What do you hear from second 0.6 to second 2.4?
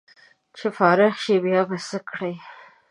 فارغ شې بیا به څه کړې